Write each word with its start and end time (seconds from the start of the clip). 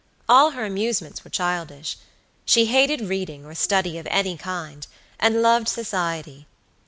All 0.27 0.49
her 0.57 0.65
amusements 0.65 1.23
were 1.23 1.29
childish. 1.29 1.95
She 2.43 2.65
hated 2.65 3.01
reading, 3.01 3.45
or 3.45 3.53
study 3.53 3.99
of 3.99 4.07
any 4.09 4.35
kind, 4.35 4.87
and 5.19 5.43
loved 5.43 5.67
society. 5.67 6.47